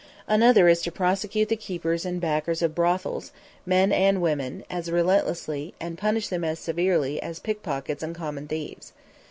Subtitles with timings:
[0.27, 3.31] Another is to prosecute the keepers and backers of brothels,
[3.67, 8.93] men and women, as relentlessly and punish them as severely as pickpockets and common thieves.